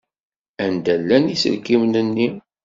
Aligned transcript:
Anda 0.63 0.93
llan 0.99 1.25
yiselkimen-nni? 1.29 2.27